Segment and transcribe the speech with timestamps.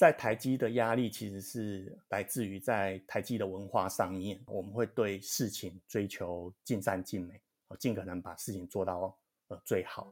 [0.00, 7.38] 在台积的压力其实是来自于在台积的文化上面，我们会对事情追求尽善尽美，
[7.78, 9.14] 尽可能把事情做到
[9.48, 10.10] 呃最好。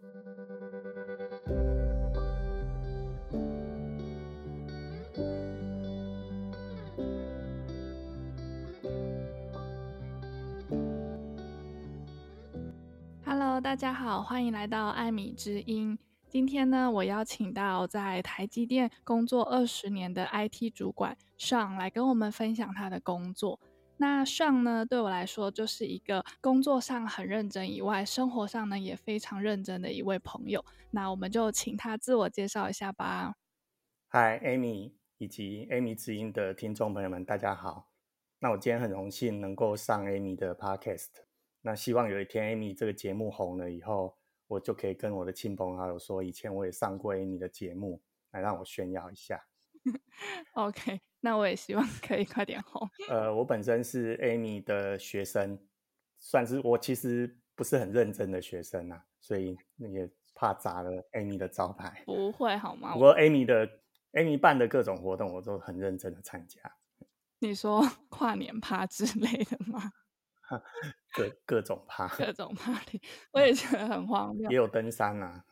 [13.24, 15.98] Hello，大家好，欢迎来到艾米之音。
[16.30, 23.58] 今天呢，我邀请到在台积电工作二十年的 IT 主管上来跟我们分享他的工作。
[23.96, 30.62] 那上呢，对我来说就是一个工作上很认真以外，生活上呢也非常认真的一位朋友。
[30.90, 33.36] 那我们就请他自我介绍一下吧。
[34.10, 37.88] Hi Amy 以及 Amy 之音的听众朋友们，大家好。
[38.40, 41.08] 那我今天很荣幸能够上 Amy 的 Podcast。
[41.62, 44.17] 那希望有一天 Amy 这个节目红了以后。
[44.48, 48.02] 我就可以跟我的亲朋好友说，以前我也上过 Amy 的节目，
[48.32, 49.40] 来让我炫耀一下。
[50.54, 52.88] OK， 那我也希望可以快点红。
[53.08, 55.58] 呃，我本身是 Amy 的学生，
[56.16, 62.02] 算是我其实不是很认真的学生啊，所以也怕砸了 Amy 的招牌。
[62.06, 62.94] 不会好吗？
[62.94, 63.68] 不过 Amy 的
[64.12, 66.60] Amy 办的各种活动，我都很认真的参加。
[67.38, 69.92] 你说跨年趴之类的吗？
[71.12, 73.00] 各各种趴，各种 party，
[73.32, 74.50] 我也觉得很荒谬。
[74.50, 75.42] 也有登山啊，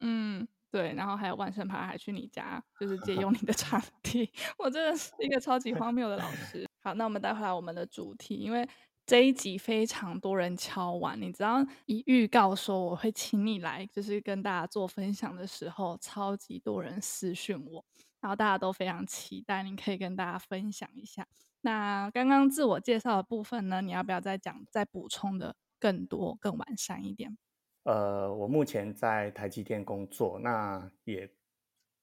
[0.00, 4.30] 嗯，对，然后还有万圣趴，还去你家，就是借用 你的场地。
[4.58, 6.68] 我真的是一个超级荒谬的老师。
[6.82, 8.68] 好，那我们带回来我们的主题，因为
[9.06, 17.84] 这一集非常多人敲碗，你知道，一预告说我会请你来，就是跟大家做分享的时候，超级多人私讯我，
[18.20, 21.26] 然后大家都非常期待，你可以跟大家分享一下。
[21.66, 27.36] 那刚刚自我介绍的部分呢，你要不要再讲、再补充的更多、更完善一点？
[27.82, 31.28] 呃，我目前在台积电工作，那也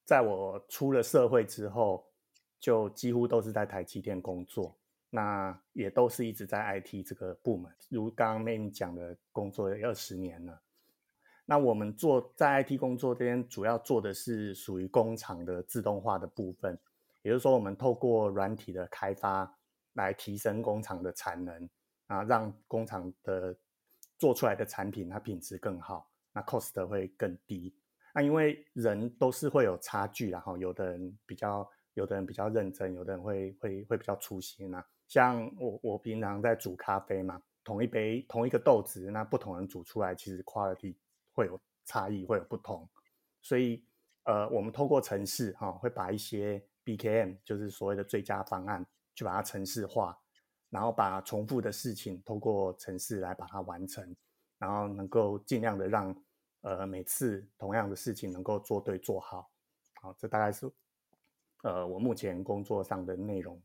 [0.03, 2.05] 在我出了社会之后，
[2.59, 4.78] 就几乎都是在台积电工作，
[5.09, 7.72] 那也都是一直在 IT 这个部门。
[7.88, 10.61] 如刚刚妹妹讲的，工作有二十年了。
[11.45, 16.77] 那我们做在 IT 工作这边，主要做的是属于工厂的自动化的部分。
[17.21, 19.58] 也就是说，我们透过软体的开发
[19.93, 21.70] 来提升工厂的产能
[22.08, 23.55] 啊，让工厂的
[24.17, 27.76] 做出来的产品它品质更好，那 cost 会更低。
[28.14, 34.86] 那因为人都是会有差距，然后有的人比较，有的人比较认真，有的人会会会比较粗心啊。
[35.08, 40.95] 像我我平常在煮咖啡嘛，同一杯同一个豆子，那不同人煮出来，其实 quality
[41.33, 42.87] 会有差异，会有不同。
[43.42, 43.83] 所以
[44.25, 50.17] 呃，我们透过城市哈，会把一些 BKM 就是所谓的最佳方案，去把它程式化，
[50.69, 54.15] 然后把重复的事情透过程式来把它完成，
[54.57, 56.15] 然后能够尽量的让
[56.61, 59.49] 呃每次同样的事情能够做对做好。
[60.01, 60.71] 好，这大概是
[61.63, 63.61] 呃我目前工作上的内容。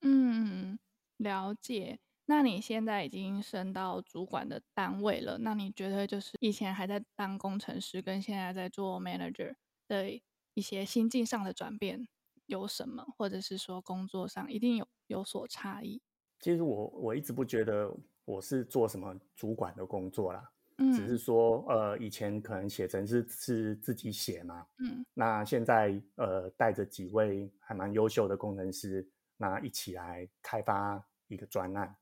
[0.00, 0.78] 嗯，
[1.18, 2.00] 了解。
[2.26, 9.54] 那你现在已经升到主管的单位了，那你觉得就是以前还在当工程师，跟现在在做 manager
[9.88, 10.08] 的
[10.54, 12.08] 一些心境上的转变？
[12.46, 16.02] 有什么，或者是说工作上一定有有所差异？
[16.40, 17.94] 其实我我一直不觉得
[18.24, 31.96] 我是做什么主管的工作啦，嗯，只是说呃以前可能写程式是自己写嘛，嗯，那现在呃带着几位还蛮优秀的工程师，那一起来开发一个专案，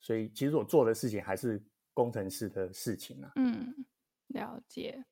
[0.00, 1.60] 所以其实我做的事情还是
[1.92, 3.84] 工程师的事情啊，嗯，
[4.28, 5.04] 了解。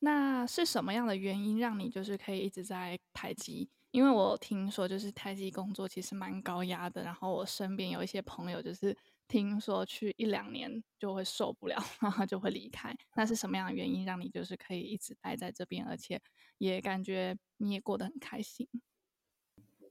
[0.00, 3.70] 那是什么样的原因让你就是可以一直在台积？
[3.94, 8.94] 因为我听说，就是台积工作其实蛮高压的，然后我身边有一些朋友，就是
[9.28, 12.92] 听说去一两年就会受不了，然后就会离开。
[13.14, 16.20] 那是什么样的原因让你就是可以一直待在这边，而且
[16.58, 18.68] 也感觉你也过得很开心？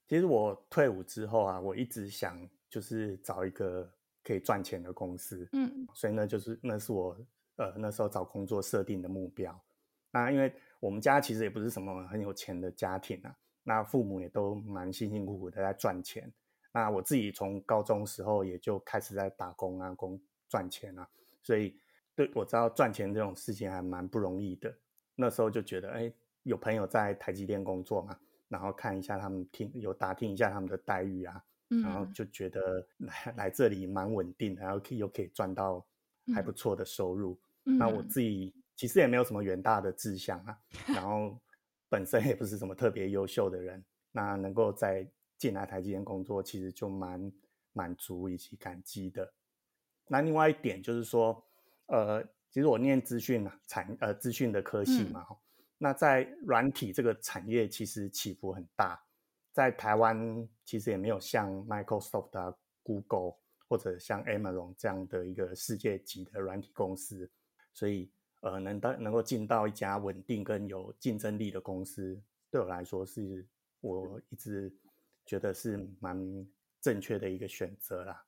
[0.06, 2.38] 其实我退伍之后啊，我一直想
[2.70, 3.90] 就是找一个
[4.22, 7.18] 可以赚钱的公司，嗯，所以呢，就是那是我
[7.56, 9.58] 呃那时候找工作设定的目标。
[10.12, 13.34] 那因为我们家其实也不是什么很有钱的家庭啊。
[13.63, 16.32] 那父母也都蛮辛辛苦苦的在赚钱。
[16.72, 21.08] 那我自己从高中时候也就开始在打工啊，工赚钱啊，
[21.43, 21.79] 所以
[22.16, 24.76] 对我知道赚钱这种事情还蛮不容易的。
[25.16, 26.11] 那时候就觉得，哎，
[26.41, 28.17] 有朋友在台积电工作嘛，
[28.47, 35.85] 然后看一下他们听，有打听一下他们的待遇啊，然后就觉得来来这里蛮稳定，然后可以又可以赚到
[36.34, 37.40] 还不错的收入。
[37.64, 41.37] 那我自己其实也没有什么远大的志向啊，然后。
[41.93, 45.07] 本身也不是什么特别优秀的人，那能够在
[45.37, 47.31] 进来台积电工作，其实就蛮
[47.72, 49.31] 满足以及感激的。
[50.07, 51.45] 那另外一点就是说，
[51.85, 55.37] 呃，其实我念资讯产呃资讯的科系嘛，嗯、
[55.78, 58.99] 那在软体这个产业其实起伏很大。
[59.51, 62.51] 在台湾其实也没有像 Microsoft 啊、
[62.81, 63.35] Google
[63.67, 67.29] 或者像 Amazon 这样的一个世界级的软体公司，
[67.72, 68.11] 所以
[68.43, 73.47] 呃，能到能够进到一家稳定跟有竞争力的公司，对我来说是
[73.79, 74.69] 我一直
[75.25, 76.45] 觉得是蛮
[76.81, 78.22] 正确的一个选择啦。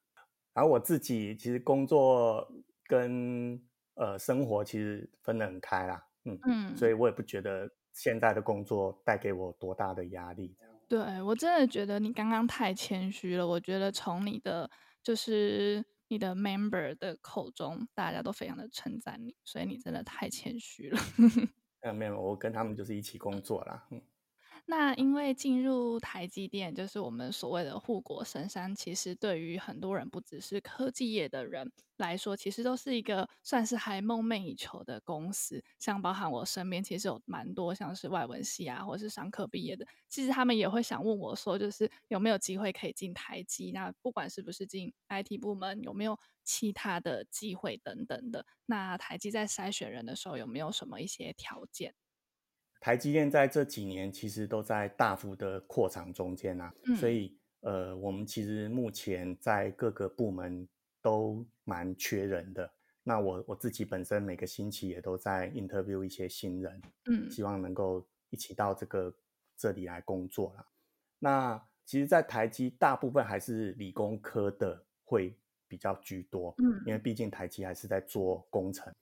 [0.54, 2.50] 然后我自己其实工作
[2.88, 3.62] 跟
[3.96, 10.56] 呃生活其实分得很开啦，嗯嗯，所以我也不觉得现在的工作带给我多大的压力。
[10.88, 13.46] 对，我真的觉得你刚刚太谦虚了。
[13.46, 14.70] 我觉得从你的
[15.04, 21.00] 就是你的 member 的口中，大家都非常的称赞你，所以你真的太谦虚了。
[21.82, 23.88] 没有没有，我跟他们就是一起工作啦。
[23.92, 24.02] 嗯。
[24.68, 35.64] 那因为进入台积电，就是我们所谓的护国神山，其实对于很多人，不只是科技业的人来说，其实都是一个算是还梦寐以求的公司。
[35.78, 43.72] 像包含我身边，其实有蛮多像是外文系啊，或是商科毕业的，其实他们也会想问我说，就是有没有机会可以进台积？
[43.72, 48.44] 那不管是不是进 IT 部门，有没有其他的机会等等的？
[48.66, 51.94] 那台积在筛选人的时候，有没有什么一些条件？
[52.80, 60.68] 台积电在这几年其实都在大幅的扩张中间啊，嗯、所以呃，我们其实目前在各个部门
[61.02, 62.72] 都蛮缺人的。
[63.02, 69.12] 那我我自己本身每个星期也都在 interview 一些新人，嗯，希望能够一起到这个
[69.58, 70.68] 这里来工作啦。
[71.18, 75.36] 那其实，在台积大部分还是理工科的会
[75.68, 78.94] 比较居多，嗯，因为毕竟台积还是在做工程，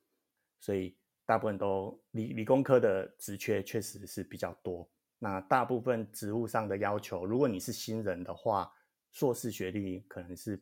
[0.62, 0.96] 所以。
[1.26, 4.90] 大部分都理理工科的职缺确实是比较多。
[5.20, 8.70] 那大部分职务上的要求，如果你是新人的话，
[9.12, 10.62] 硕士学历可能是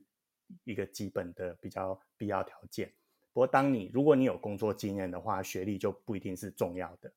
[0.66, 2.94] 一个基本的比较必要条件。
[3.34, 7.12] 不过，当你如果你有工作经验的话，学历就不一定是重要的。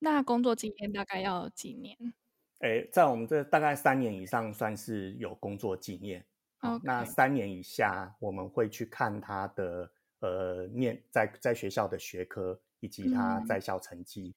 [0.00, 1.96] 那工作经验大概要几年？
[2.60, 6.26] 诶，在我们这大概三年以上算是有工作经验。
[6.60, 6.80] Okay.
[6.82, 12.60] 那三年以下，我们会去看他的呃念在在学校的学科。
[12.82, 14.34] 以及他在校成绩，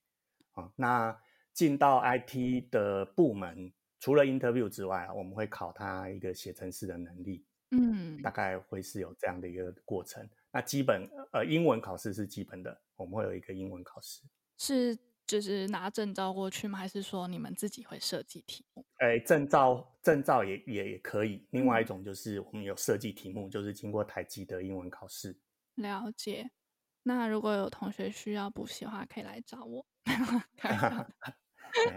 [0.56, 1.20] 嗯、那
[1.52, 10.30] 进到 IT 的部门，除了 interview 之外，我们会考他一个写程式的能力，嗯，大概会是有这样的一个过程。
[10.52, 14.22] 那基本呃英文考试是基本的，我们会有一个英文考试，
[14.60, 14.96] 是
[15.26, 16.78] 就是拿证照过去吗？
[16.78, 18.86] 还是说你们自己会设计题目？
[18.98, 21.48] 哎，证照证照也也也可以。
[21.50, 25.36] 另外一种就是我们有设计题目，嗯、就是经过台积的英文考试。
[25.76, 26.52] 了解。
[27.08, 29.86] 那如果有同学需要补习的话，可以来找我。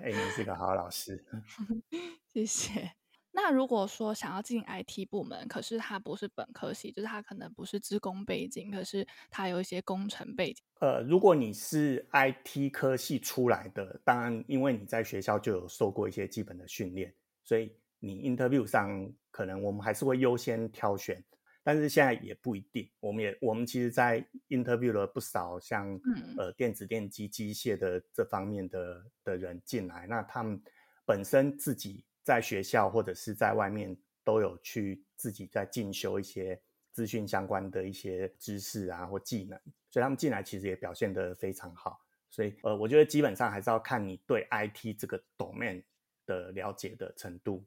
[0.02, 1.24] 哎，你是个好老师，
[2.30, 2.92] 谢谢。
[3.30, 10.62] 那如果说想要进 IT 部门，可是他不是本科系，就是他可能不是资工背景，可是他有一些工程背景。
[10.80, 17.14] 呃，如果你是 IT 科系出来的，当然因为你在学校就有受过一些基本的训练，
[17.44, 21.24] 所以你 interview 上可能我们还是会优先挑选。
[21.62, 30.60] 但是现在也不一定，我们也我们其实，在 interview 了不少像、嗯、呃电子电机、机械的这方面的的人进来，那他们
[31.04, 36.58] 本身自己在学校或者是在外面都有去自己在进修一些
[36.92, 39.58] 资讯相关的一些知识啊或技能，
[39.90, 42.00] 所以他们进来其实也表现得非常好。
[42.30, 45.82] 所以呃，我觉得基本上还是要看你对 IT 这个 domain
[46.26, 47.64] 的了解的程度。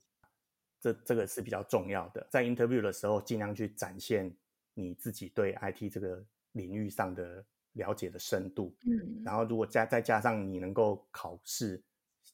[0.81, 4.35] 这这个是比较重要的，在 interview 的时候，尽量去展现
[4.73, 8.75] 你自己对 IT 这个领域上的了解的深度。
[8.87, 11.79] 嗯，然后如果加再加上你能够考试，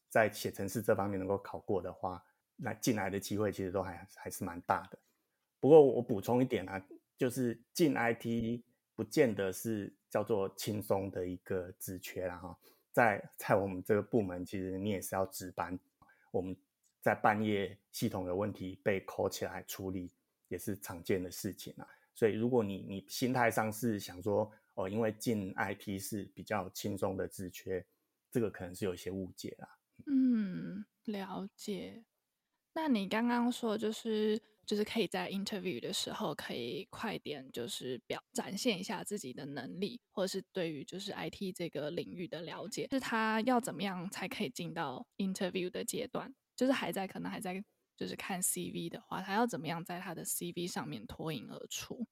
[0.10, 2.24] 在写程式这方面能够考过的话，
[2.56, 4.98] 那进来的机会其实都还还是蛮大的。
[5.60, 6.82] 不过我补充一点啊，
[7.18, 8.64] 就是进 IT
[8.96, 12.58] 不见得是叫做轻松的一个职缺啦哈，
[12.94, 15.78] 在在我们这个部门，其实你也是要值班，
[16.32, 16.56] 我们。
[17.02, 20.12] 在半夜系统有问题被 call 起来处理
[20.48, 27.86] 也是常见的事情啊，所以如果你你心态上是想说哦，因为进 IT 是比较轻松的职缺，
[28.30, 29.68] 这个可能是有一些误解啦。
[30.06, 32.04] 嗯，了解。
[32.74, 46.36] 那你刚刚说就是就是可以在 interview 的时候可以快点就是表展现一下自己的能力，或者是对于就是 IT 这个领域的了解，是他要怎么样才可以进到 interview 的阶段？
[46.58, 47.64] 就是还在可能还在
[47.96, 52.06] 就是看 CV 的话，他要怎么样在他的 CV 上面脱颖而出？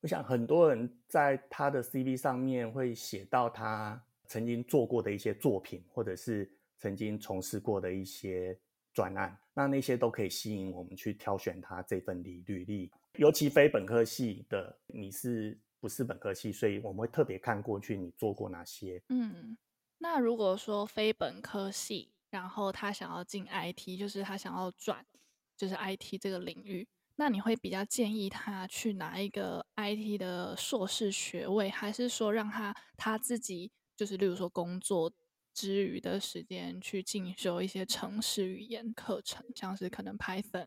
[0.00, 8.58] 我想很多人在他的 CV 上面会写到他曾经做过的一些作品，或者是曾经从事过的一些
[8.92, 12.90] 专案，那那些都可以吸引我们去挑选他这份履履历。
[13.14, 16.50] 尤其非本科系的，你是不是本科系？
[16.52, 19.00] 所以我们会特别看过去你做过哪些。
[19.08, 19.56] 嗯，
[19.98, 22.12] 那如果说非本科系。
[22.36, 25.02] 然后他想要进 IT，就是他想要转，
[25.56, 26.86] 就是 IT 这个领域。
[27.14, 35.10] 那你会比较建议他去拿一个 IT 的硕士学位，还是说让他他自己就是，例如说工作
[35.54, 40.66] 之余的时间去进修一些程式语言课程，像是可能 Python？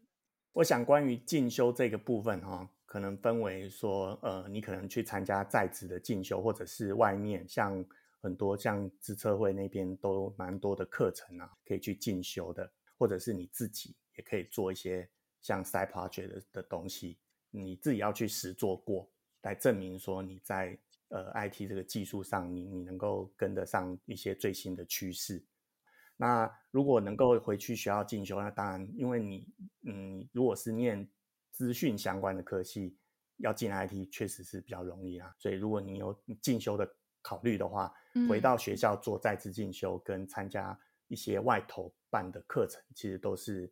[0.53, 7.85] 我想关于进修这个部分哈，可能分为说，呃，你可能去参加在职的进修，或者是外面像
[8.21, 15.09] 很多像资测会那边都蛮多的课程啊，可以去进修的，或者是你自己也可以做一些。
[15.41, 17.17] 像 side project 的的东西，
[17.49, 19.09] 你自己要去实做过，
[19.43, 25.41] 来证明说你在呃 IT 这个技术上你，你你能够跟得上一些最新的趋势。
[26.17, 29.47] 那如果能够回去学校进修，那当然，因为你
[29.83, 31.09] 嗯，如果是念
[31.53, 32.97] 资讯相关的科系，
[33.37, 35.33] 要进 IT 确实是比较容易啊。
[35.39, 36.85] 所以如果你有进修的
[37.21, 37.93] 考虑的话，
[38.27, 43.71] 回到学校做在职进修跟参加一些外头办的课程，其实都是。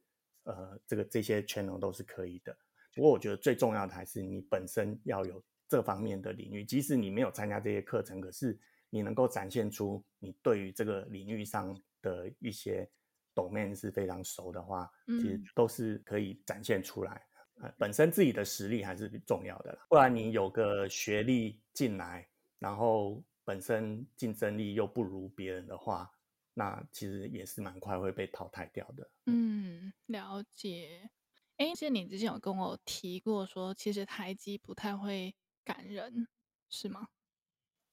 [0.49, 2.57] 呃，这个这些 channel 都是可以的，
[2.95, 8.57] 不过我觉得最重要的还是你本身要有这方面的领域，即使你没有参加这些课程，可是
[8.89, 12.89] 你能够展现出你对于这个领域上的一些
[13.35, 17.21] domain 是非常熟的话，其实都是可以展现出来。
[17.61, 22.25] 呃，本身自己的实力还是重要的啦，不然你有个学历进来，
[22.57, 26.11] 然后本身竞争力又不如别人的话。
[26.53, 29.07] 那其实也是蛮快会被淘汰掉的。
[29.27, 31.09] 嗯，了解。
[31.57, 36.27] 哎，其实你之前有跟我提过说，其实台积不太会赶人，
[36.67, 37.07] 是吗？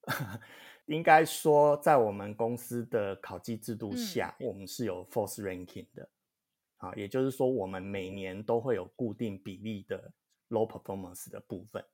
[0.87, 6.09] 应该说，在我们公司的考绩制度下，嗯、我们是有 force ranking 的。
[6.79, 10.11] 啊，也就是说，我们每年都会有固定比例的
[10.49, 11.85] low performance 的部分。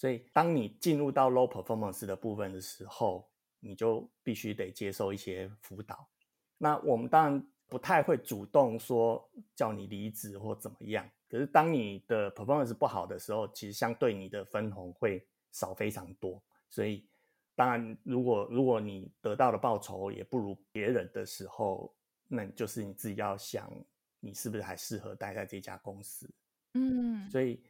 [0.00, 3.28] 所以，当你进入到 low performance 的部分的时候，
[3.58, 6.08] 你就必须得接受一些辅导，
[6.56, 11.06] 那我们当然不太会主动说叫你离职或怎么样。
[11.28, 16.42] 可是当你的 performance 不好的时候，其实相对你的分红会少非常多。
[16.70, 17.06] 所以
[17.54, 21.94] 当然，如果如果你得到的报酬也不如别人的时候，
[22.26, 23.70] 那就是你自己要想，
[24.18, 26.26] 你是不是还适合待在这家公司？
[26.72, 27.62] 嗯，所以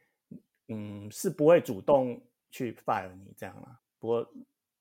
[0.70, 2.18] 嗯是不会主动
[2.50, 3.78] 去 fire 你这样啦。
[3.98, 4.26] 不过。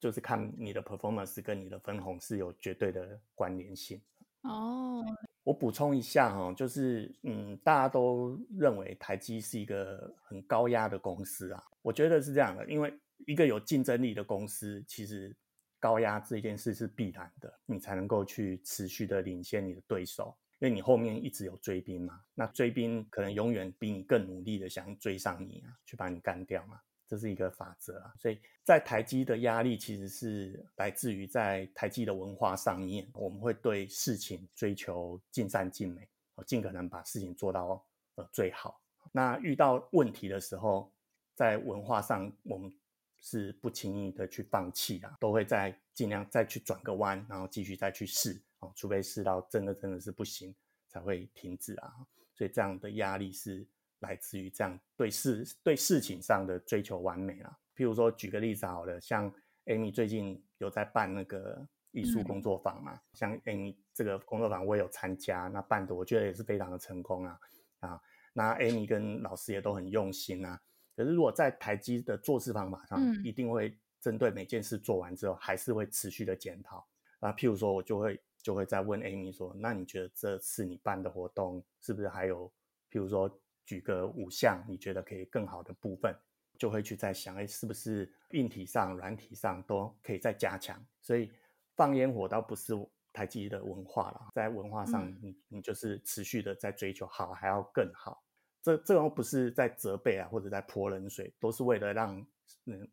[0.01, 4.01] 就是看你的 performance 跟你的分红是有绝对的关联性
[4.43, 5.03] 哦。
[5.05, 5.15] Oh.
[5.43, 11.61] 我补充一下哈，就是嗯，大家都认为台积是一个很高压的公司啊。
[11.81, 15.35] 我觉得是这样的，因为一个有竞争力的公司，其实
[15.81, 22.21] 高压这件事是必然的，你才能够去持续的领先你的对手，因为你后面一直有追兵嘛。
[22.35, 26.79] 那追兵可能永远比你更努力的想追上你啊，去把你干掉嘛。
[27.07, 36.07] 这是一个法则啊，所以在台积的压力其实是来自于在台积的文化上面，我们会对事情追求尽善尽美，
[36.45, 38.79] 尽可能把事情做到呃最好。
[39.11, 40.93] 那遇到问题的时候，
[41.33, 42.71] 在文化上我们
[43.19, 50.55] 是不轻易的去放弃啊，都会再尽量再去转个弯，然后继续再去试啊，除非试到真的真的是不行
[50.87, 51.93] 才会停止啊。
[52.33, 53.67] 所以这样的压力是。
[54.01, 59.29] 来自于这样对事对事情上的追求完美啊，譬如说举个例子好了，像
[59.65, 67.37] Amy 最近有在办那个艺术工作坊嘛，嗯、像 Amy 这个工作坊我也有参加，那办的我觉得也是非常的成功啊
[67.81, 68.01] 啊，
[68.31, 70.57] 那 Amy 跟老师也都很用心啊。
[70.95, 76.87] 可是如果在台积的做事方法上，嗯、一定会针对每件事做完之后，还是会持续的检讨
[77.19, 77.33] 啊。
[77.33, 82.51] 譬如说我就会就会再问 Amy 说，那你觉得这次你办的活动是不是还有
[82.91, 83.29] 譬如说？
[83.65, 86.11] 举个五项，你觉得可以更好的部分，
[86.57, 90.83] 就会去再想，哎，是不是硬体上、软体上都可以再加强？
[91.03, 91.31] 所以
[91.75, 92.73] 放烟火倒不是
[93.13, 98.23] 台积的文化了，在文化上，你你就是持续的在追求好，还要更好。
[98.63, 102.25] 这这种不是在责备啊，或者在泼冷水，都是为了让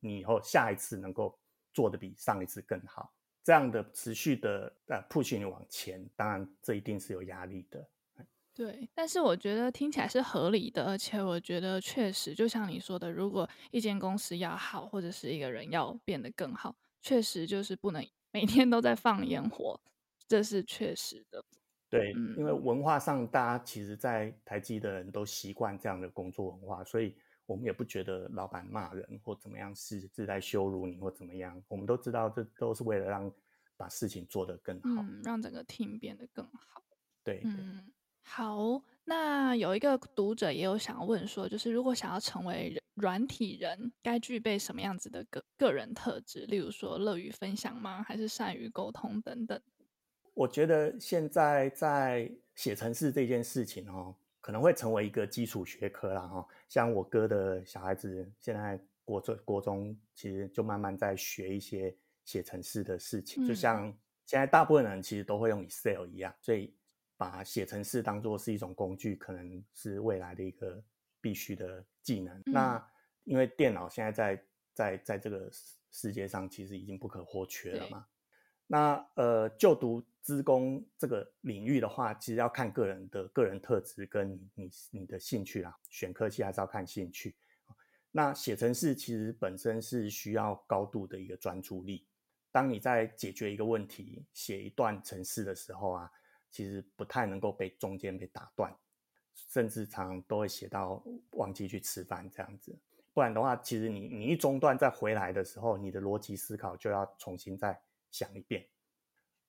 [0.00, 1.38] 你以后下一次能够
[1.72, 3.10] 做的比上一次更好。
[3.46, 7.88] 这样的持续的呃 push 你往前，当然这一定是有压力的。
[8.52, 19.80] 对，但是我觉得听起来是合理的，而且我觉得确实就像你说的，如果一间公司要好，或者是一个人要变得更好，确实就是不能每天都在放烟火，
[20.26, 21.44] 这是确实的。
[21.88, 27.14] 对，嗯，因为文化上大家其实，在台积的人都习惯这样的工作文化，所以
[27.46, 33.32] 我们也不觉得老板骂人或怎么样是是在羞辱你或怎么样，我们都知道这都是为了让
[33.76, 36.82] 把事情做得更好，嗯，让整个 team 变得更好。
[37.24, 37.92] 对，嗯。
[38.28, 46.40] 好，那有一个读者也有想问说，就是如果想要成为软体人，该具备什么样子的个个人特质？
[46.46, 48.02] 例如说，乐于分享吗？
[48.02, 49.62] 还是善于沟通等等？
[50.34, 54.12] 我觉得现在在写程式这件事情哦，
[54.46, 56.46] 可能会成为一个基础学科啦哈。
[56.68, 61.92] 像我哥的小孩子现在国中国中，其实就慢慢在学一些
[62.24, 63.92] 写程式的事情，就像
[64.24, 66.72] 现在大部分人其实都会用 Excel 一样，所以
[67.16, 70.80] 把写程式当做是一种工具，可能是未来的一个
[71.20, 72.40] 必须的技能。
[72.46, 72.80] 那
[73.24, 75.50] 因为电脑现在在在在这个
[75.90, 78.06] 世界上其实已经不可或缺了嘛。
[78.68, 85.78] 那呃，就读资工这个领域的话，其实要看个人的个人特质跟你你你的兴趣啦。
[85.88, 87.37] 选科系还是要看兴趣。
[88.11, 92.09] 那写程式其实本身是需要高度的一个专注力。
[92.50, 96.11] 当你在解决一个问题、写一段程式的时候啊，
[96.50, 98.76] 其实不太能够被中间被打断，
[99.49, 101.00] 甚至常常都会写到
[101.35, 102.76] 忘记去吃饭这样子。
[103.14, 107.80] 不然的话，其实你你一中断再回来的时候，你的逻辑思考就要重新再。
[108.12, 108.66] 想一遍。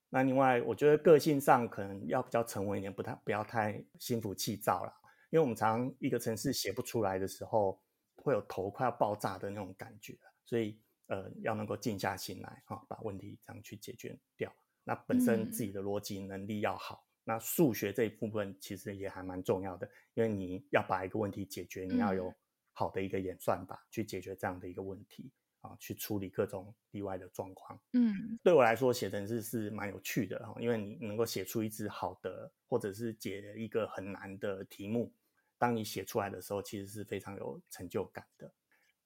[0.10, 4.94] 那另外，我觉得个性上可能要比较沉稳一点，不太不要太心浮气躁了。
[5.30, 7.82] 因为我们常常一个城市写不出来的时候，
[8.16, 10.18] 会有头快要爆炸的那种感觉。
[10.46, 14.50] 所以，呃，要能够静下心来，哈，把问题这样去解决掉。
[14.86, 17.06] 那本身自己的逻辑能力要好。
[17.06, 22.34] 嗯、那数学这一部分其实也还蛮重要的，因为你要把一个问题解决，你要有
[22.72, 25.30] 好的一个演算法去解决这样的一个问题。
[25.68, 27.80] 啊，去处理各种例外的状况。
[27.94, 35.14] 嗯，对我来说，写程式是蛮有趣的哈，因为你能够写出一支好的，或者是解一个很难的题目。
[35.58, 38.52] 当你写出来的时候，其实是非常有成就感的。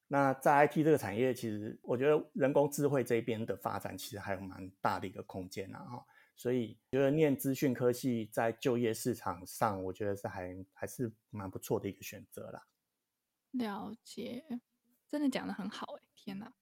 [0.08, 6.06] 那在 IT 这个产业，其实我觉得人工智慧这边的发展，其实还有蛮大的一个空间啊哈。
[6.36, 12.68] 所以，觉得念资讯科系在就业市场上，我觉得是还还是蛮不错的一个选择啦。
[13.52, 14.44] 了解。
[15.08, 16.54] 真的讲的很好哎，天哪，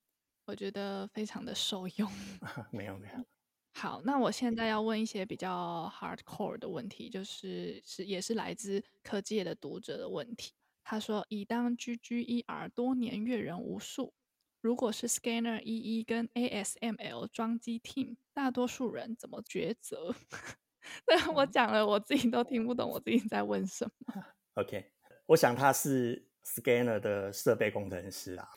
[0.45, 2.09] 我觉得非常的受用。
[2.71, 3.25] 没有没有。
[3.73, 10.53] 好，那我现在要问一些比较 hardcore 的问题，就是是也是来自科技业的读者的问题。
[10.81, 14.13] 他说：“已当 GGER 多年阅人无数，
[14.61, 20.15] 如果是 Scanner EE 跟 ASML 装机 team，大多数人怎么抉择？”
[21.05, 24.23] 那，我讲了，我自己都听不懂，我自己在问什么。
[24.55, 24.93] OK，
[25.25, 26.27] 我想他是。
[26.41, 28.49] Scanner 的设备工程师啊，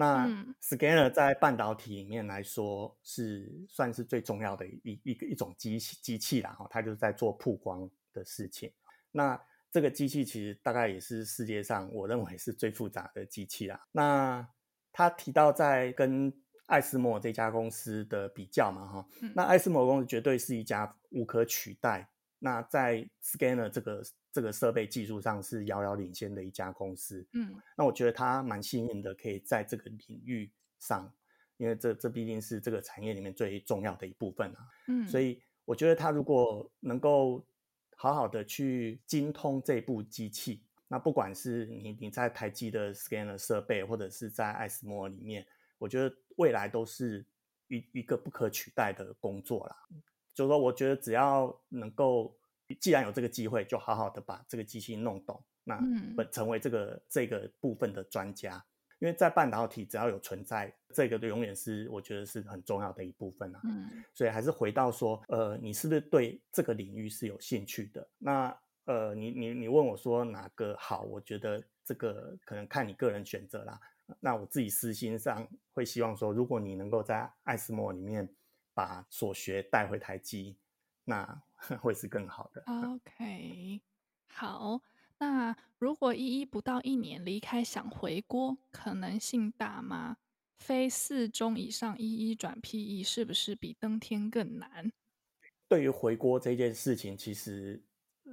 [0.00, 0.28] 那
[0.62, 8.72] Scanner 在半导体里面来说是算是最重要的一一个一种机器机器啦，哈，它就是在做曝光的事情。
[9.10, 9.36] 那
[9.72, 13.88] 这个机器其实大概也是世界上我认为是最复杂的机器啦。
[13.90, 14.48] 那
[14.92, 16.32] 他提到在跟
[16.66, 22.08] 艾斯摩这家公司的比较嘛，哈，那艾斯摩公司绝对是一家无可取代。
[22.38, 24.00] 那在 Scanner 这个
[24.38, 30.48] 这个设备技术上是遥遥领先的一家公司，嗯，那我觉得他蛮幸运的，可以在这个领域
[30.78, 31.12] 上，
[31.56, 37.44] 因为这这毕竟是这个产业里面最重要的一部分啊，嗯，所以我觉得他如果能够
[37.96, 45.44] 好好的去精通这部机器，那不管是你你在台积的 Scanner 设备，或者是在艾斯摩里面，
[45.78, 47.26] 我觉得未来都是
[47.66, 49.76] 一一个不可取代的工作啦。
[50.32, 52.37] 就是说，我觉得只要能够，
[52.74, 55.78] 既然有这个机会，就好好的把这个机器弄懂，那
[56.30, 58.64] 成为这个这个部分的专家。
[58.98, 63.62] 因为在半导体，只要有存在，这个永远是我觉得是很重要的一部分啊。
[64.12, 68.08] 所以还是回到说，呃，你是不是对这个领域是有兴趣的？
[68.18, 71.02] 那呃，你你你问我说哪个好？
[71.02, 73.80] 我觉得这个可能看你个人选择啦。
[74.20, 78.28] 那我自己私心上会希望说，如果你能够在艾斯莫里面。
[78.74, 80.56] 把所学带回台积，
[81.02, 81.42] 那
[81.80, 82.62] 会是更好的。
[82.66, 83.80] OK，
[84.32, 84.80] 好，
[85.18, 90.16] 那如果依依不到一年离开，想回锅，可能性大吗？
[90.56, 94.90] 非四中以上一一转 PE 是不是比登天更难？
[95.68, 97.82] 对于回锅这件事情，其实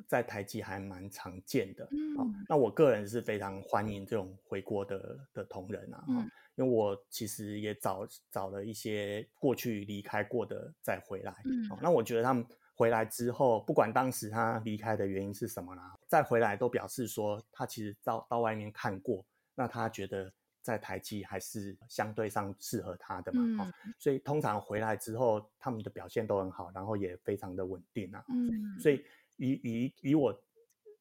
[0.07, 1.87] 在台积还蛮常见的。
[1.91, 6.03] 嗯、哦，那我个人是非常欢迎这种回锅的的同仁啊。
[6.07, 29.03] 嗯因为我其实也找找了一些过去离开过的再回来，嗯，那我觉得他们回来之后，不管当时他离开的原因是什么啦，再回来都表示说他其实到到外面看过，那他觉得在台积还是相对上适合他的嘛，嗯，所以通常回来之后他们的表现都很好，然后也非常的稳定啊，嗯，所以
[29.37, 30.37] 以以以我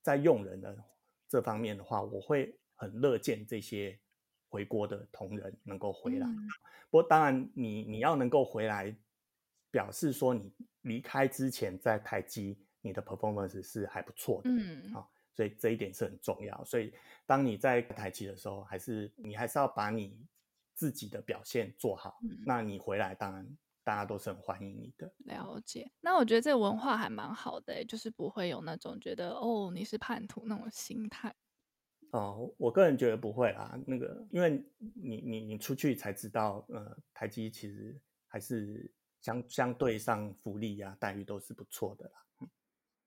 [0.00, 0.76] 在用人的
[1.28, 3.98] 这方面的话，我会很乐见这些。
[4.50, 6.46] 回国的同仁能够回来，嗯、
[6.88, 8.96] 不过当然你你要能够回来，
[9.74, 16.64] 表示说你离开之前在台积你的 performance 是还不错的，嗯，好、哦，所以这一点是很重要。
[16.64, 16.94] 所以
[17.26, 20.16] 当你在台积的时候，还是你还是要把你
[20.74, 22.20] 自己的表现做好。
[22.22, 23.44] 嗯、那你回来当然
[23.82, 25.12] 大家都是很欢迎你的。
[25.24, 25.90] 了解。
[26.00, 31.34] 那我觉得这个文化还蛮好的，就是不会有那种觉得哦你是叛徒那种心态。
[32.12, 33.76] 哦，我个人觉得不会啦。
[33.88, 38.88] 那个，因为你你你出去才知道，呃，台积其实还是
[39.24, 42.48] 相相对上福利啊待遇都是不错的啦。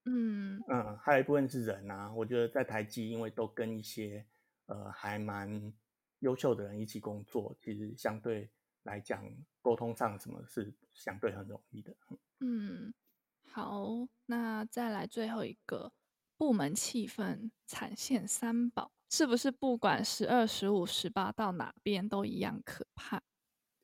[0.05, 4.25] 嗯嗯，还有一部分是人啊，我觉得在台积，因为都跟一些
[4.65, 5.71] 呃还蛮
[6.21, 8.49] 优秀的人一起工作，其实相对
[8.81, 9.23] 来讲
[9.61, 11.95] 沟通上什么是相对很容易的。
[12.39, 12.91] 嗯，
[13.51, 15.93] 好，那再来最后一个
[16.35, 18.91] 部门气氛产线三宝。
[19.09, 23.21] 是不是不管十二、十五、十八到哪边都一样可怕？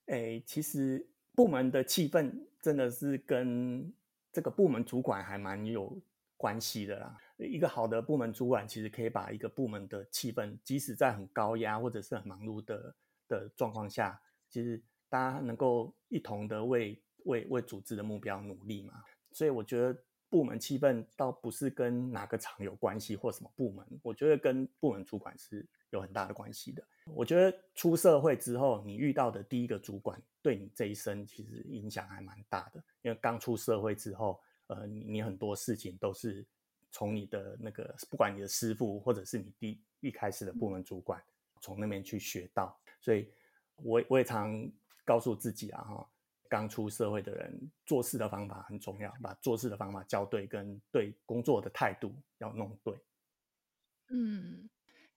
[0.07, 3.93] 诶，其实部门的气氛真的是跟
[4.31, 6.01] 这个部门主管还蛮有
[6.37, 7.17] 关系的啦。
[7.37, 12.95] 一个好的部门主管，其实可以把一个部门的气氛，即使在很高压或者是很忙碌的
[13.27, 18.93] 的状况下，其实大家能够一同的为为为组织的目标努力嘛。
[19.31, 19.97] 所以我觉得。
[20.29, 26.83] 部门气氛倒不是跟哪个厂有关系或什么部门，我觉得跟部门主管是有很大的关系的。
[27.05, 32.83] 我觉得出社会之后，你遇到的第一个主管对你这一生其实影响还蛮大的。
[33.01, 36.45] 因为刚出社会之后，呃，你很多事情都是
[36.91, 41.21] 从你的那个，不管你的师傅或者是你第一开始的部门主管
[41.61, 43.29] 从那边去学到，所以
[43.77, 44.69] 我我也常
[45.05, 46.09] 告诉自己啊，哈。
[46.49, 52.95] 刚出社会的人做事的方法很重要，把做事的方法教对，跟对工作的态度要弄对。
[54.09, 54.69] 嗯，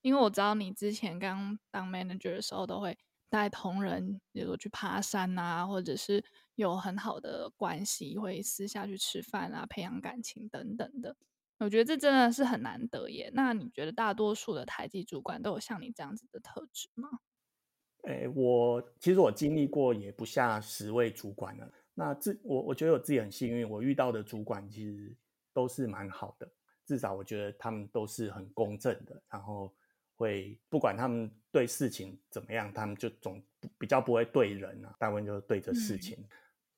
[0.06, 2.96] 因为我知道你之前刚当 manager 的时候，都会
[3.28, 11.16] 带同仁，比如说去爬山啊，或者是有很好的关系，会私下去吃饭啊，培养感情等等的。
[11.58, 13.32] 我觉得这真的是很难得耶。
[13.34, 17.08] 那你觉得大多数的台积主管都有像你这样子的特质吗？
[18.04, 21.68] 诶，我其实我经历过也不下十位主管了。
[21.94, 25.16] 那自我我觉得我自己很幸运，我遇到的主管其实
[25.52, 26.48] 都是蛮好的，
[26.84, 29.74] 至少我觉得他们都是很公正的，然后
[30.16, 33.42] 会不管他们对事情怎么样，他们就总
[33.79, 36.16] 比较不会对人啊，大部分就是对着事情。
[36.20, 36.29] 嗯、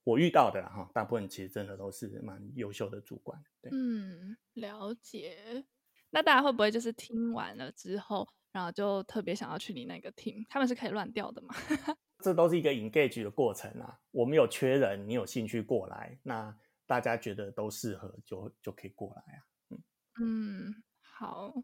[0.04, 3.42] 我遇到的哈，大部分其实真的都是蛮优秀的主管。
[3.62, 5.64] 对，嗯，了解。
[6.10, 11.54] 那大家会不会就是听完了之后，然后就特别想要去你那个 team，他们是可以乱调的吗？
[12.24, 14.00] 这都是一个 engage 的过程啊。
[14.10, 19.40] 我们有缺人，你有兴趣过来，那大家觉得都适合就，就就可以过来啊。
[19.70, 19.78] 嗯
[20.20, 21.54] 嗯，好。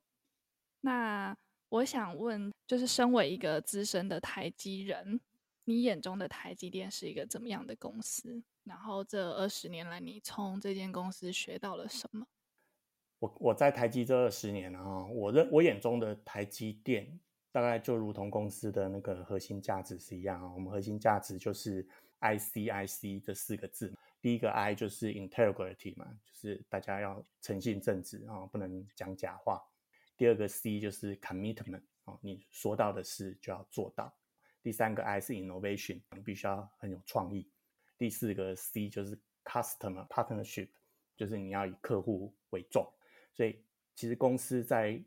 [0.83, 1.35] 那
[1.75, 5.19] 我想问，就是身为一个资深的台积人，
[5.65, 8.41] 你眼中的台积电是一个怎么样的公司？
[8.63, 12.25] 然后这二十年来，你从这间公司学到了什么？
[13.19, 17.19] 我我在台积这二十年啊，我认我眼中的台积电
[17.51, 20.53] 大概就如同公司的那个核心价值是一样啊。
[20.55, 21.85] 我们核心价值就是
[22.21, 29.61] I C I C 这四个字，第一个 I 就是 integrity 嘛，就是大家要诚信正直啊，不能讲假话。
[30.17, 34.15] 第二个 C 就是 commitment 啊，你说到的事就要做到。
[34.63, 37.51] 第三个 I 是 innovation，你必须要很有创意。
[37.99, 40.69] 第四个 C 就是 customer partnership，
[41.17, 42.91] 就是你要以客户为重。
[43.35, 43.63] 所以，
[43.95, 45.03] 其实公司在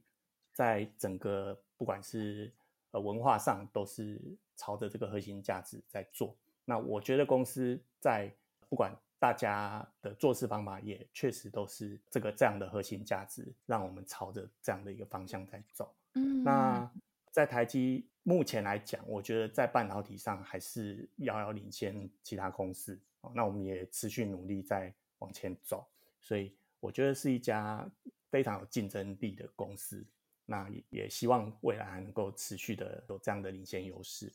[0.53, 2.53] 在整个不管是
[2.91, 4.19] 呃文化上，都是
[4.55, 6.37] 朝着这个核心价值在做。
[6.65, 8.31] 那我觉得公司在
[8.69, 15.95] 不管大家的做事方法，也确实都是这个这样的核心价值，让我们朝着这样的一个方向在走。
[16.13, 16.91] 嗯，那
[17.31, 22.99] 在台积目前来讲，我觉得在半导体上还是遥遥领先其他公司。
[23.33, 25.87] 那我们也持续努力在往前走，
[26.21, 27.89] 所以我觉得是一家。
[28.29, 30.05] 非常有竞争力的公司，
[30.45, 34.29] 那也也希望未来还能够持续的有这样的领先优势。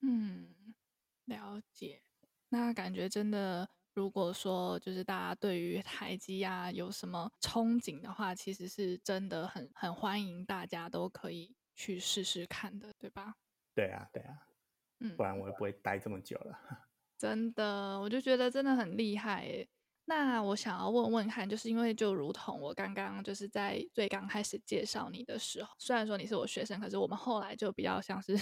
[0.00, 0.48] 嗯，
[1.26, 2.00] 了解。
[2.48, 13.34] 那感觉真的，如果说就是大家对于台积啊有什么憧憬的话，其实是真的很很欢迎大家都可以去试试看的，对吧？
[13.74, 14.46] 对啊，对啊。
[15.00, 16.58] 嗯，不然我也不会待这么久了。
[17.18, 19.68] 真的，我就觉得真的很厉害耶。
[20.06, 28.36] 那我想要问问看，就是因为就如同我刚刚就是在最刚开始介绍你的时候，虽然说你是我学生，可是我们后来就比较像是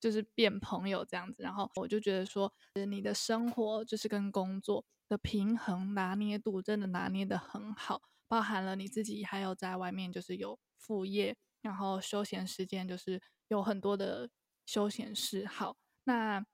[0.00, 1.42] 就是变朋友这样子。
[1.42, 2.52] 然后我就觉得说，
[2.88, 14.30] 你的生活就是跟工作的平衡拿捏度真的拿捏得很好，包含了你自己还有在外面就是有副业，然后休闲时间就是有很多的
[14.66, 15.76] 休闲嗜好。
[16.04, 16.44] 那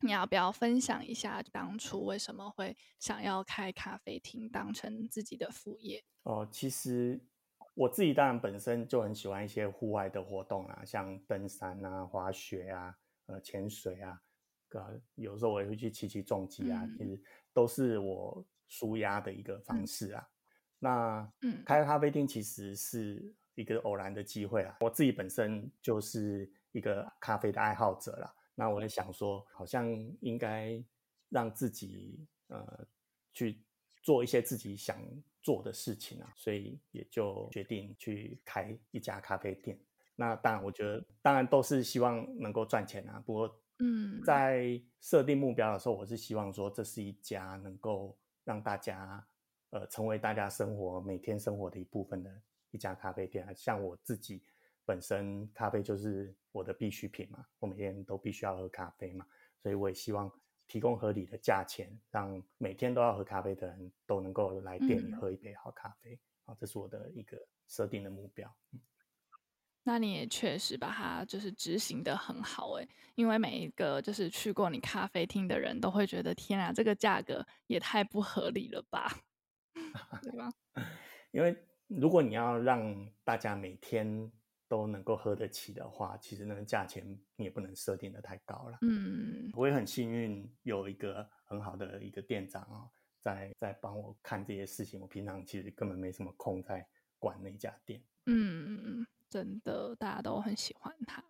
[0.00, 6.04] 你要不要分享一下当初为什么会想要开咖啡厅当成自己的副业？
[6.22, 7.20] 哦，其实
[7.78, 12.92] 我自己当然本身就很喜欢一些户外的活动啊，像登山啊、滑雪啊、
[13.26, 14.20] 呃潜水啊，
[14.70, 20.28] 呃，有时候我也会去骑骑重机啊，嗯、其实都是我舒压的一个方式啊。
[20.28, 20.34] 嗯、
[20.80, 24.76] 那嗯，开咖啡厅其实是一个偶然的机会啊。
[24.80, 28.34] 我自己本身就是一个咖啡的爱好者啦。
[28.56, 29.88] 那我也想说，好像
[30.20, 30.82] 应该
[31.28, 32.84] 让自己呃
[33.32, 33.62] 去
[34.02, 35.00] 做一些自己想
[35.48, 39.80] 做的事情啊，所以也就决定去开一家咖啡店。
[40.14, 43.18] 那当然，我觉得当然都是希望能够赚钱啊。
[43.24, 49.26] 不过，嗯，在设定目标的时候，我是希望说，这是一家能够让大家
[49.70, 52.30] 呃成为大家生活每天生活的一部分的
[52.70, 53.50] 一家咖啡店。
[53.56, 54.42] 像我自己
[54.84, 59.24] 本身，咖啡就是我的必需品嘛，我每天都必须要喝咖啡嘛，
[59.62, 60.30] 所以我也希望
[60.68, 66.16] 提供合理的价钱，让每天都要喝咖啡的人都能够来店里喝一杯好咖啡。
[66.44, 68.54] 啊，这是我的一个设定的目标。
[69.82, 79.10] 那你也确实把它就是执行的很好诶，因为每一个就是去过你咖啡厅的人都会觉得天啊，这个价格也太不合理了吧，
[80.22, 80.52] 对吧？
[81.32, 84.30] 因为如果你要让大家每天
[84.68, 87.04] 都能够喝得起的话，其实那个价钱
[87.36, 88.78] 你也不能设定的太高了。
[88.82, 92.86] 嗯，我也很幸运有一个很好的一个店长啊，
[93.20, 95.00] 在在帮我看这些事情。
[95.00, 96.86] 我平常其实根本没什么空在
[97.18, 98.02] 管那家店。
[98.26, 99.06] 嗯。
[99.30, 101.22] 真的，大家都很喜欢他。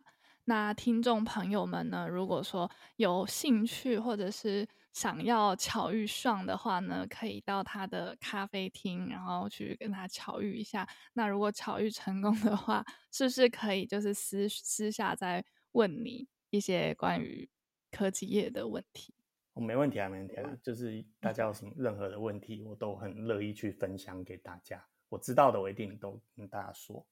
[0.44, 2.06] 那听众朋友们呢？
[2.08, 10.88] 如果说有兴趣或者是想要巧遇 Sean 的话呢，可以到他的咖啡厅，然后去跟他巧遇一下。
[11.12, 17.48] 那如果巧遇成功的话，是不是可以就是私私下再问你一些关于
[17.90, 19.14] 科技业的问题？
[19.54, 20.56] 我没问题啊，没问题啊。
[20.62, 24.84] 就是大家有什么任何的问题，我都很乐意去分享给大家。
[25.08, 27.06] 我知道的，我一定都跟大家说。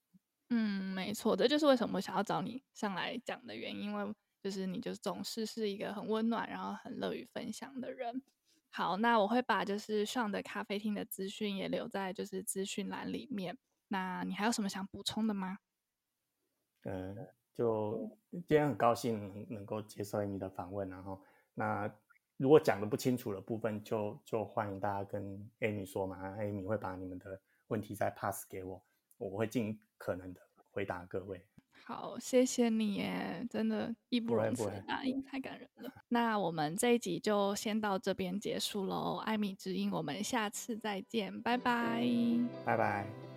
[0.50, 4.14] 嗯，没错，这就是为什么我想要找你上来讲的原因，因为
[4.46, 8.22] 就是你就总是是一个很温暖，然后很乐于分享的人。
[8.70, 13.58] 好，那我会把就是上的咖啡厅的资讯也留在就是资讯栏里面。
[13.88, 15.58] 那你还有什么想补充的吗？
[16.84, 21.20] 嗯、就今天很高兴能够接受你的访问，然后
[21.54, 21.92] 那
[22.36, 28.80] 如果讲的不清楚的部分就，就就欢迎大家跟 Amy 说嘛，Amy 会把你们的问题再 pass 给我。
[29.18, 31.44] 我会尽可能的回答各位。
[31.88, 35.92] 好，谢谢你耶，真的义不容辞的答应，太感人了。
[36.08, 42.04] 那我们这一集就先到这边结束喽，艾米之音，我们下次再见，拜拜，
[42.64, 43.35] 拜拜。